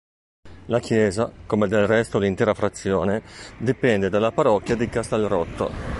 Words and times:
La 0.65 0.79
chiesa, 0.79 1.31
come 1.45 1.67
del 1.67 1.85
resto 1.85 2.17
l'intera 2.17 2.55
frazione, 2.55 3.21
dipende 3.59 4.09
dalla 4.09 4.31
parrocchia 4.31 4.75
di 4.75 4.89
Castelrotto. 4.89 5.69